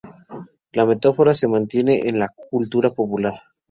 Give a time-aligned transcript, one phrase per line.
[0.71, 3.33] La metáfora se mantiene en la cultura popular.